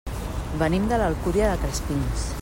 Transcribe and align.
Venim 0.61 0.87
de 0.93 0.99
l'Alcúdia 1.01 1.51
de 1.51 1.61
Crespins. 1.65 2.25